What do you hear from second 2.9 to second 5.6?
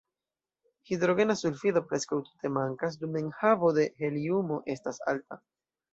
dum enhavo de heliumo estas alta.